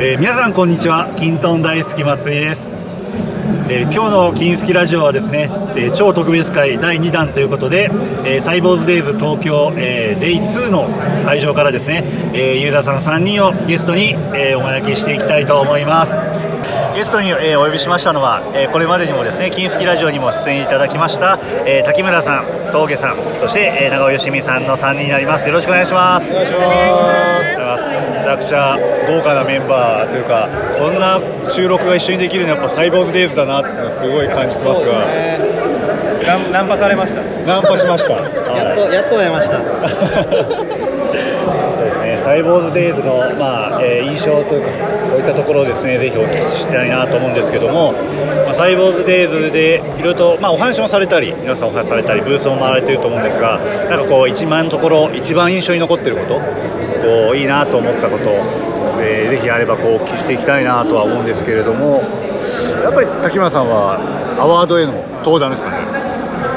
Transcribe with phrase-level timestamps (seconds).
[0.00, 1.12] えー皆さんこんにちは。
[1.16, 2.70] キントン大好き松井です、
[3.70, 7.90] えー今日の金スキラジオはですね、えー超特別会第2弾ということで、
[8.24, 10.88] えーサイボーズデイズ東京、えーデイ2の
[11.24, 16.12] 会場からですね、えーユーザーさん3人をゲストに、えーお招きしていきたいと思います。
[16.94, 25.48] ゲストに、えーお呼びしましたのは、えーこれまでにもですね金スキラジオにも出演いただきました、えー滝村さん峠さんそして、えー長尾よしみさんの3人になります。
[25.48, 26.30] よろしくお願いします。
[26.30, 27.57] お願いします。
[28.28, 28.76] ちゃくちゃ
[29.08, 31.18] 豪華なメンバーというかこんな
[31.50, 35.08] 収録が一緒にできるのはやっぱサイボーズデイズだなってすごい感じてますが、
[36.52, 37.22] ナンパされました？
[37.46, 38.14] ナンパしました。
[38.18, 39.58] やっとやっと会えました
[42.28, 44.68] サイボーズデイズの、まあえー印象というか、
[45.08, 47.92] こういったところをですねぜひお聞きしたいなと思うんですけども、
[48.44, 58.28] まあ、サイボーズデイズでいろいろと、まあ、お話もされたり、皆さんお話されたり、ブースも回られていると思うんですが、なんかこう、一番のところ、一番印象に残っていること、こういいなと思ったこと、
[59.00, 62.02] えーぜひあればこうお聞きしていきたいなとは思うんですけれども、
[62.84, 63.98] やっぱり滝村さんは、
[64.38, 64.92] アワードへの
[65.24, 65.97] 登壇ですかね？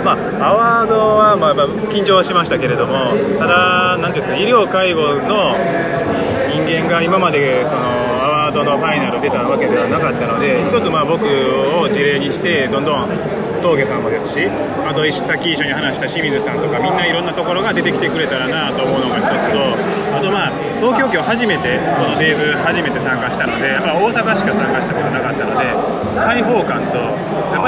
[0.04, 1.54] まあ、アワードは、まあ、
[1.92, 5.56] 緊張はしましたけれども、ただ、なんていうんですか、医療介護の
[6.52, 13.10] 人間が今までそのアワードのファイナル出たわけではなかったので、一つまあ僕を事例にして、どんどん
[13.62, 14.50] 峠さんもですし、
[14.86, 25.66] あとさっき一緒に話した清水さんとか、みんないろんなところが出てきてくれたらなと思うのが一つと、あとまあ、東京今日初めて、このデイズ初めて参加したので、やっぱ大阪しか参加したことなかったので、
[26.20, 26.98] 開放感と、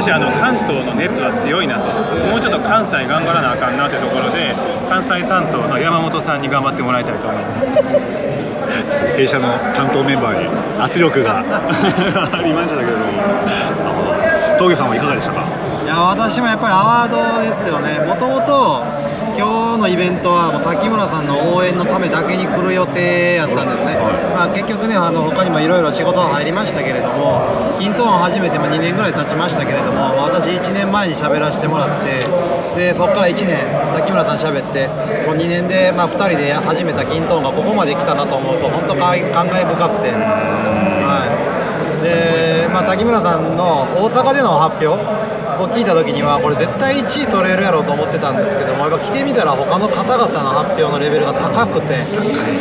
[0.03, 1.85] しあの関東の熱は強いなと、
[2.29, 4.53] もうちょっと関西頑張らなあかんなというところで、
[4.89, 7.65] 関西担当の山本さんに頑張ってもらいたいと思います。
[9.15, 11.39] 弊社の担当メンバーに圧力が
[12.33, 13.05] ありましたけれども、
[13.85, 15.43] あ峠さんはいかがでしたか？
[15.83, 18.83] いや私もやっぱりアワードですよねもともと
[19.93, 23.93] イベントはもう滝村さんの応援のためだけに来る予定やったんですね、
[24.33, 27.45] まあ、結局ねあの他にもいろいろ仕事は入りましたけれども
[27.77, 32.25] キントーン初めてまあ2年ぐらい経ちましたけれども、まあ私1年前に喋らせてもらって
[32.73, 34.89] でそこから1年滝村さん喋って
[35.29, 39.13] もう2年で、まあ、2人で始めたキントーンがここまで来たかと思うと本当感
[39.45, 40.09] 慨深くて。
[40.09, 41.53] はい。
[42.03, 44.99] でまあ、滝村さんの大阪での発表
[45.61, 51.93] を聞いた時にはこれ絶対1位取れるやろうと思ってたんですけどもやっぱ来てみたら他の方々の発表のレベルが高くて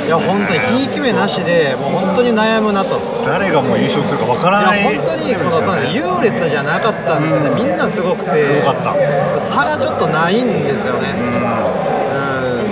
[0.06, 3.00] いや本当にひいき目なしでもう本当に悩むなと。
[3.24, 9.40] 誰がもう優勝するかわからないいや本当にこの優劣じゃなかったんでね、みんなすごくてすごかった。
[9.40, 11.91] 差がちょっとないんですよね、うん、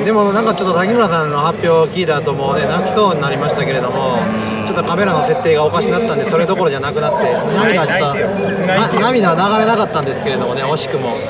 [0.05, 4.19] でもなんかちょっと滝村さんの発表を聞いた後もね泣きそうになりましたけれども、
[4.67, 11.17] ちょっとカメラの設定がおかしくなったんでそれどころじゃなくなって涙はちょっと涙は流れなかったんですけれどもね惜しくも、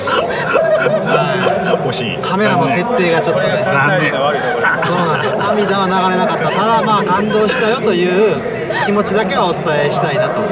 [0.78, 2.14] は惜しい。
[2.14, 4.86] い、カメラの設定がちょっとね関西人の悪いところです。
[4.86, 10.46] そうなんですよ涙は流れなかったただまあ感動したよという気持ちだけはお伝えしたいなとは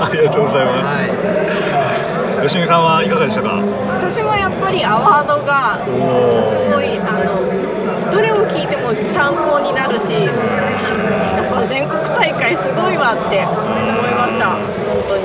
[0.00, 0.73] ありがとうございます
[2.44, 3.56] 吉見さんはいかがでしたか？
[3.96, 5.88] 私もやっぱりアワードがす
[6.68, 7.40] ごいあの
[8.12, 10.28] どれを聞いても参考になるしや
[11.40, 13.48] っぱ全国大会すごいわって思
[14.04, 14.60] いました。
[14.60, 14.60] 本
[15.08, 15.24] 当に。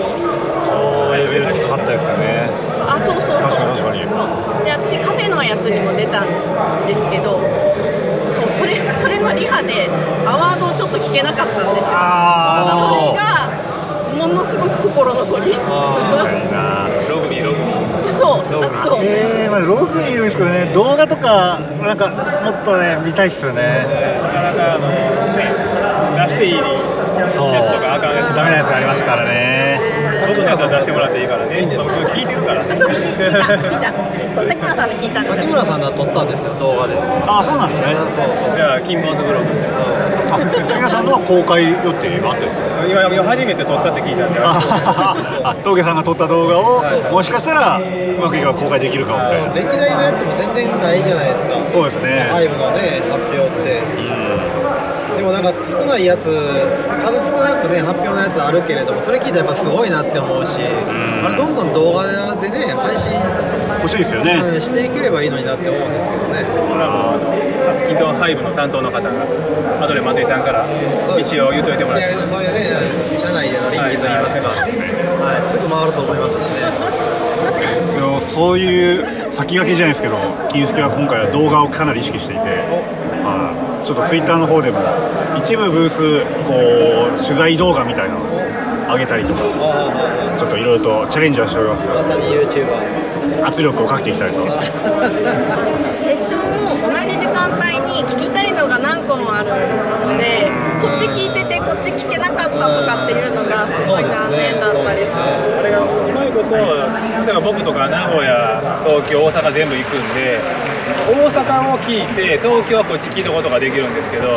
[1.19, 2.47] レベル高かったですよね。
[2.87, 3.51] あそうそうそう。
[3.51, 4.07] 確かに確かに。
[4.07, 6.27] そうで私カフェのやつにも出たん
[6.87, 9.91] ですけどそうそれそれのリハで
[10.23, 13.51] アワードをちょっと聞けなかったんですよああなるほどそれが
[14.15, 15.57] ものすごく心残りいい
[16.51, 18.15] なログビー、ログビー。
[18.15, 23.85] そうあそうえー、まあログ見るんですけどね動画とかなんかもっとね見たいっすよね。
[24.23, 25.53] なかなかあの、ね、
[26.25, 26.63] 出していいや
[27.27, 31.65] つとかあかんやつダメなやつありますからね僕のやつは出してもらっていいからね。
[31.75, 32.77] 僕聞いてるからね。
[32.77, 33.49] そう聞いた。
[33.49, 33.89] 聞いた。
[34.35, 35.21] そう滝村さんに聞いた。
[35.21, 36.93] んですよ滝村さんが撮ったんですよ動画で。
[37.25, 38.55] あそうなんですねそうそう。
[38.55, 39.45] じゃあ、金坊主ブログ。
[39.49, 39.67] で。
[40.29, 42.65] あ滝村さんのは公開予定があったんですよ。
[42.85, 44.39] 今、今初めて撮ったって聞いたんで。
[44.45, 49.53] あ峠さんが撮った動画をもしかしたらうまくいけば公開できるかもみたいな。
[49.53, 51.69] 歴代のやつも全然ないじゃないですか。
[51.69, 52.27] そうですね。
[52.29, 53.69] ハイブのね発表って。
[53.69, 53.81] で
[55.29, 63.13] もなんか少ないやつ数少なくね発表のやつあるけれどもそれ聞いたらやっぱすごいなって思うしあれどんどん動画でね配信
[63.79, 64.33] 欲しいですよね。
[64.33, 66.43] うんしていければいいのになって思うんですけどね。
[66.43, 69.09] これはもうあのキントンハイブの担当の方が
[69.85, 70.65] 後で松井さんから
[71.17, 72.07] 一応言っといてもらって。
[72.11, 72.75] そういうね
[73.15, 76.99] 社内での倫理といいますか、はいすぐ回ると思いますしね。
[77.95, 80.17] でもそういう先駆けじゃないですけど
[80.49, 84.79] 金助は今回は動画をかなり意識していてはいちょっとツイッターの方でも
[85.37, 89.39] 一部ブースこう取材動画みたいなのを上げたりとか
[90.37, 94.41] ちょっといろいろとチャレンジはしておりますあまさに YouTuber 圧力をかけていきたいと。
[94.49, 99.49] セッションも同じ時間帯に聞きたいのが何個もある。
[102.47, 105.57] のでこったとかっていうのがすごい残念だったりする。
[105.57, 110.39] それがうまいこと例えば僕とか名古屋東京大阪全部行くんで
[111.09, 114.35] 大阪を聞いて東京はこっち聞いたことができるんですけど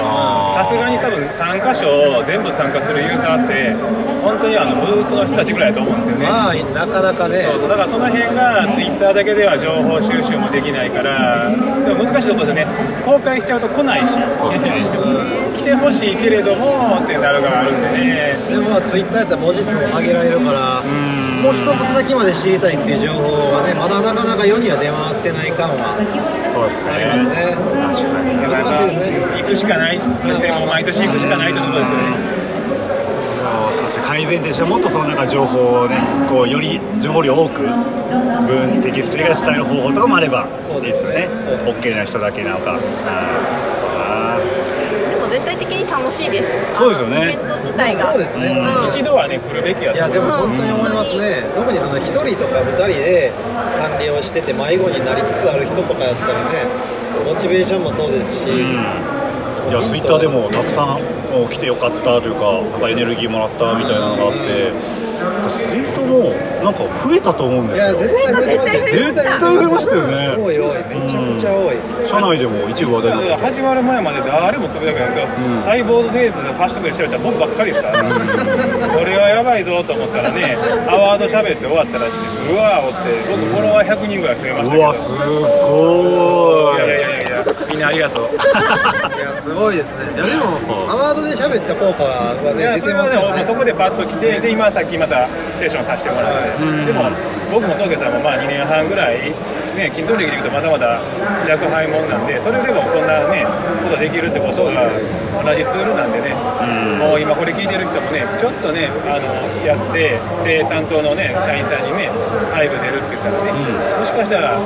[0.54, 3.72] さすがに多分3箇所全部参加するユーザーって
[4.22, 6.26] 本当にあのブースの人たちぐらいだと思うんですよね。
[6.26, 7.42] まあなかなかね。
[7.42, 7.68] そうそう。
[7.68, 12.66] だからその辺がツイッターだけでは情報収集もできないからでも難しいところですよね。
[13.04, 14.18] 公開しちゃうと来ないし。
[15.62, 20.82] 来てほしいけれどもってなるがあるんでねでもまあツイッターやったら文字数も上げられるから
[21.42, 25.98] もう一つ先まで知りたいっていう情報がねまだなかなか世には出回ってない感は
[26.52, 27.56] そうですありますね。
[28.46, 29.42] 難しいですね。
[29.42, 29.98] 行くしかない。
[30.20, 32.02] そしてもう毎年行くしかないというところですよね。
[33.72, 35.96] そして改善点としてはもっとそのなんか情報をね
[36.28, 40.46] こうより情報量多く文テキスト以外で伝える方法とかもあれば
[40.76, 41.28] いいですよね。
[41.64, 42.76] OK な人だけなのか。
[42.76, 43.71] あでも
[45.32, 46.52] 全体的に楽しいです。
[46.76, 47.32] そうですよね。
[47.32, 48.12] イベント自体が。
[48.12, 48.52] そうですね。
[48.52, 48.88] うん。
[48.88, 51.48] 一度はね来るべきやいやでも本当に思いますね。
[51.56, 53.32] 特にその1人とか2人で
[53.80, 56.68] 管理をしてて迷子になりつつある人とかやったらね
[57.24, 61.00] モチベーションもそうですし、ーいやツイッターでもたくさん
[61.32, 64.72] もう来てよかったというかなんかエネルギーもらったみたいなのがあって
[65.50, 66.30] ツイートも
[66.64, 67.90] なんか増えたと思うんですよ。
[67.90, 70.36] いや絶対増えてますよ絶対増えましたよね。
[70.36, 70.78] 多い多い。
[70.88, 71.76] めちゃくちゃ多い、
[72.08, 80.56] 社内でも一部話題になって始まる前まで誰もつぶやかないと、サイボーズデイズのファッションで調べたら僕ばっかりですから、ね、これはやばいぞと思ったらね
[80.88, 82.52] アワード喋って終わったらしいです。
[82.52, 82.98] うわーおって
[83.30, 86.78] 僕フォロワー100人ぐらい増えましたうわすごいい。
[86.78, 87.11] やいやいやいや
[87.70, 88.30] みんなありがとう。
[88.32, 90.14] いやすごいですね。
[90.14, 95.28] いやでもアワードで喋った効果はねいや出てそれはね、ますよねもうそこでパッと来て、で今さっきまた
[95.58, 97.10] セッションさせてもらって、でも
[97.50, 99.30] 僕も峠さんもまあ2年半ぐらい、
[99.76, 101.00] ね、筋トレ歴でいうとまだまだ
[101.48, 103.44] 若輩者なんで、それでもこんなね、
[103.84, 104.88] ことできるってことは
[105.42, 106.34] 同じツールなんでね、
[106.98, 109.26] もう今これ聞いてる人もね、ちょっとね、あの
[109.66, 112.08] やって、で担当のね、社員さんにね、
[112.52, 113.52] ハイブ出るって言ったらね、
[113.98, 114.60] もしかしたら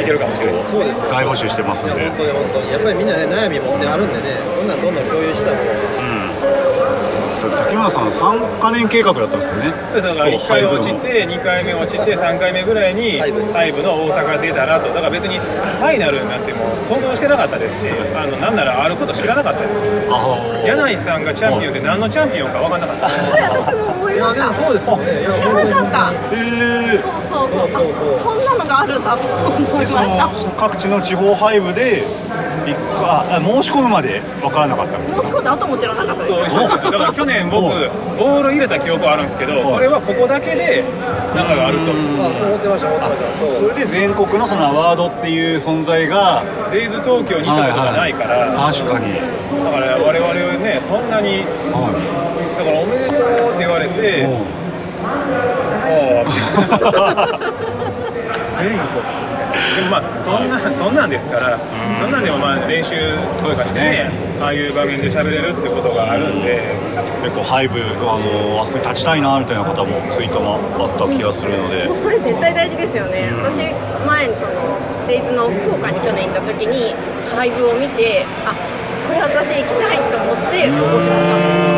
[0.00, 0.64] いけるかもしれない。
[0.66, 1.08] そうですよ。
[1.10, 2.00] 大募集してますんで。
[2.00, 5.88] いや本当に本当にやっぱりみんなね悩み持ってあるんでねそんなんどんどん共有した方が。
[7.58, 9.72] 竹村さん3か年計画だったんですよね。
[9.90, 13.26] そうですだから1回落ちて、2回目落ちて、3回目ぐらいにハ
[13.64, 19.76] イブの大阪出たらと、だから別にファイナルになっても想像してなかったですし、あのなんならあること知らなかったです、
[20.10, 25.20] あ柳井さんがチャンピオンって何のチャンピオンか分かんなかった、それ私も思いいやでもそうですよね。
[25.20, 26.12] いや知らなかった。
[26.32, 27.02] えー。
[27.30, 28.14] そうそうそう。
[28.14, 30.26] あそんなのがあるんだと思いまそした。
[30.26, 32.02] の各地の地方配部で
[32.66, 32.74] 一
[33.04, 34.98] ああ申し込むまで分からなかった。
[35.22, 36.68] 申し込んだ後も知らなかったですそう。
[36.68, 37.62] だから去年、僕、
[38.18, 40.82] ボール入れた記憶はあるんですけど、これはここだけで
[41.34, 41.94] 中があると、あ
[42.48, 43.46] 思ってました思ってました。
[43.46, 43.68] そそう。
[43.70, 46.42] れで全国のそのアワードっていう存在が
[46.72, 51.88] デイズ東京に行ったことがないから、確かに、だから我々ね、そんなに、は
[52.58, 52.77] だから
[54.00, 56.28] てうおー。
[56.28, 57.38] みたいな。
[58.58, 59.28] 全国
[59.76, 61.58] でもまあそんなそんなんですから、
[62.00, 62.96] そんなんでもまあ練習
[63.38, 64.10] とかしてね
[64.40, 66.60] ああいう場面で喋れるってことがあるんで、
[67.22, 71.86] 結構ハイブあのあそこに立ちたいなみたいな方もツイートもあった気がするので。
[71.86, 73.58] もうそれ絶対大事ですよね、私
[74.06, 76.94] 前そのデイズの福岡に去年行った時に
[77.36, 78.54] ライブを見てあ
[79.06, 81.30] これ私行きたいと思って応募しまし
[81.72, 81.77] た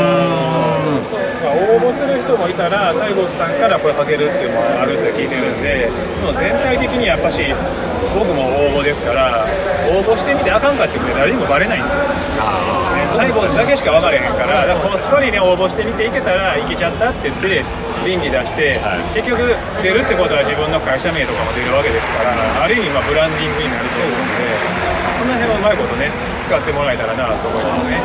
[1.43, 5.91] まあ、応募する人もいたら西郷さんから声かけるっていうのもあるって聞いてるんで
[6.23, 7.43] もう全体的にやっぱし
[8.15, 9.45] 僕も応募ですから
[9.89, 12.01] 応募してみてあかんかってことで誰にもバレないんですよ。
[12.97, 17.65] ね西郷だけしか分かれへんからだからこっそりね応募してみていけたらいけちゃったって言って
[18.05, 18.81] 倫理出して、
[19.13, 24.49] 結局出るってことは自分の会社名とかも出るわけですからある意味まあブランディングになると思うので
[25.21, 26.09] その辺はうまいことね
[26.43, 28.01] 使ってもらえたらなと思いますね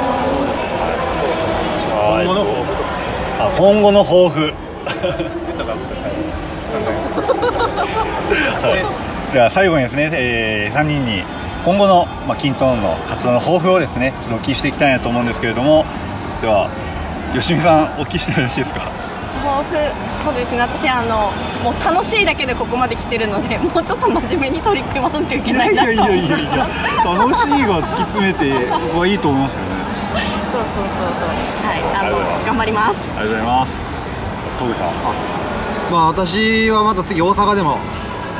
[3.39, 4.53] あ今後の抱負。
[9.33, 11.23] では最後にですね、え3人に
[11.65, 15.83] 今後の、まあ、キントーンの活動の抱負をですねちょっとお聞きしていきたいなと思うんですけれども
[16.41, 16.69] では
[17.33, 18.81] 吉見さんお聞きしてよろしいですか？
[19.43, 19.75] 抱負
[20.23, 20.61] そうですね。
[20.61, 21.29] 私あの
[21.63, 25.89] もう楽しいだけでここまで来てるので もうちょっと真面目に取り組まないといけいないなと。
[25.89, 26.67] やいやいやいやいや
[27.03, 28.53] 楽しいが突き詰めて
[28.87, 29.65] 僕はいいと思いますよね
[30.55, 31.35] そうそうそうそう。
[31.67, 32.99] はいあの頑張ります。
[33.17, 33.85] ありがとうございます。
[34.57, 34.93] 峠さん
[35.91, 37.77] まあ私はまた次大阪でも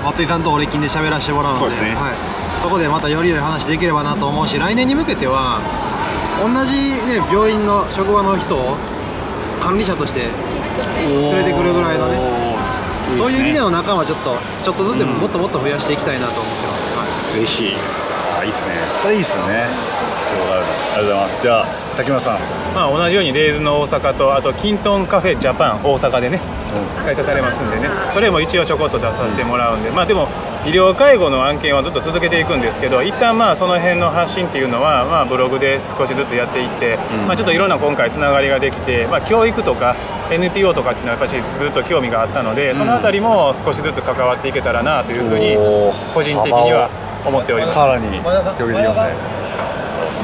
[0.06, 1.96] 松井さんと俺金で喋らせてもらうのでそうですね。
[1.96, 5.60] はい、そこでまたより良い話できればなと思うし来年に向けては
[6.40, 8.78] 同じ、ね、病院の職場の人を
[9.60, 10.32] 管理者として
[11.04, 12.16] 連れてくるぐらいのね
[13.18, 17.42] そういう意味での仲間はちょっとちょっとずつでももっともっと増やしていきたいなと思ってます、はい。
[17.42, 17.76] ぜひ。
[18.40, 18.74] あいいっすね。
[19.02, 19.68] それいいっすよね
[20.96, 21.42] ありがとうございます。
[21.42, 22.40] じゃあ滝村さん。
[22.74, 26.42] まあ、同じようにレイズの大阪とあとキントンカフェジャパン大阪でね
[27.06, 27.90] 開催されますんでね。
[28.14, 30.28] それも一応ちょこっと出させてもらうんで、まあ、でも
[30.66, 36.98] 医療介護の案件はずっと続けていくんですけど一旦まあその辺の発信っていうのはまあブログで少しずつやっていって、
[37.28, 39.96] まあ、ちょっといろんな今回つながりができて、まあ、教育とか
[40.32, 45.56] NPO とかっていうのはやっぱりずっと興味があったので、そのあたりも少しずつ関わっていけたらなというふうに
[46.14, 46.90] 個人的には
[47.24, 47.76] 思っております。
[47.76, 49.45] さらに広げていきますね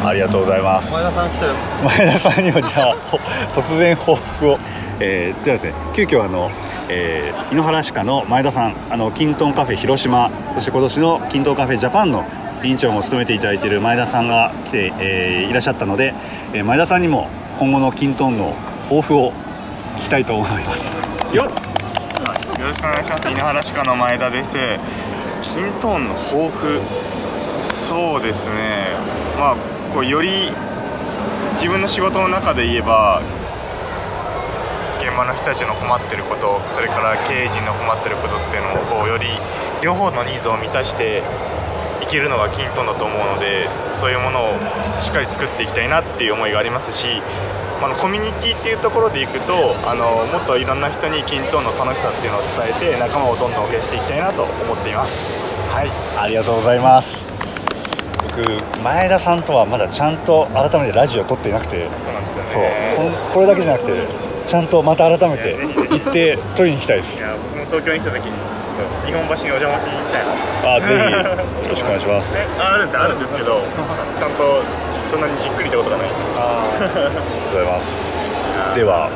[0.04, 0.94] ありがとうございます。
[0.94, 3.18] 前田さん来たよ前田さんにもじゃあほ
[3.54, 4.58] 突然抱負を、
[5.00, 6.50] えーではですね急遽あの、
[6.90, 12.26] えー井ノ原歯科の前田さんあのキントンカフェ広島そして今年のキントンカフェジャパンの
[12.64, 16.14] 委員長も務めていただいている前田さんが来て、えーいらっしゃったので、
[16.54, 17.28] えー前田さんにも
[17.60, 19.34] 今後のキントンの抱負を
[19.98, 20.84] 聞きたいと思います。
[21.36, 21.48] よっ。
[22.60, 23.30] よろしくお願いします。
[23.30, 24.58] 井ノ原歯科の前田です。
[25.42, 26.80] キントーンの抱負。
[27.60, 28.56] そうですね。
[29.38, 29.56] まあ
[29.94, 30.52] こうより
[31.56, 33.22] 自分の仕事の中で言えば
[35.00, 39.28] 現場の人たちの困ってることそれから経営陣の困ってることっていうのをこうより
[39.84, 41.24] 両方のニーズを満たして
[42.02, 47.22] いけるのがキントンだと思うのでそういうものをしっかり作っていきたいなっていう思いがありますし
[47.82, 49.54] あのコミュニティっていうところでいくと
[49.90, 55.52] あのもっといろんな人にキントンの楽しさっていうのを伝えて仲間をどんどん増やしていきたいなと思っています。
[55.72, 57.31] はいありがとうございます
[58.32, 63.12] 僕前田さんとはまだちゃんと改めてラジオ撮っていなくてそうなんですよね。
[63.34, 63.92] これだけじゃなくて
[64.48, 67.20] ちゃんとまた改めて行って撮りに行きたいです。
[67.20, 68.32] いや僕も東京に来た時に
[69.06, 70.76] 日本橋にお邪魔しに行きたいな。
[70.76, 71.64] あぜひ。
[71.64, 72.38] よろしくお願いします。
[72.40, 73.60] え ああるんですよあるんですけど
[74.18, 74.62] ちゃんと
[74.92, 76.08] じそんなにじっくりってことがない。
[76.38, 77.14] あ りがとう
[77.52, 78.02] ございます。
[78.74, 79.10] では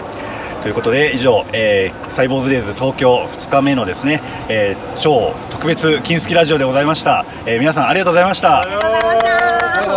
[0.65, 4.19] ということで以上、えーサイボーズデイズ東京2日目のですね、
[4.49, 8.61] えー超特別金スキラジオでございました、えー皆さんありがとうございました。
[8.61, 8.87] ありがと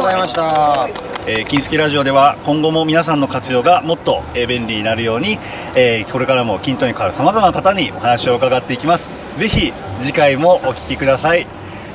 [0.00, 0.90] うございました。
[1.26, 5.38] えー、金スキラジオでは今後も皆さんの活用がもっと、えー便利になるように、
[5.75, 9.08] えーこれからも筋トレに関わるさまざまな方にお話を伺っていきます。
[9.38, 11.46] ぜひ次回もお聞きください。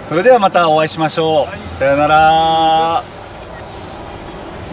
[0.09, 3.03] それではまたお会いしましょう、さよなら